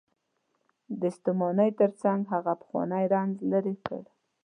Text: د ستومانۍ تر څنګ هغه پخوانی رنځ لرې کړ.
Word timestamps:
د 1.01 1.01
ستومانۍ 1.17 1.69
تر 1.81 1.91
څنګ 2.01 2.19
هغه 2.33 2.53
پخوانی 2.61 3.03
رنځ 3.13 3.33
لرې 3.51 3.75
کړ. 3.85 4.03